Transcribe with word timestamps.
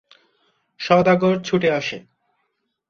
সওদাগর 0.79 1.35
ছুটে 1.41 1.69
আসে। 1.71 1.97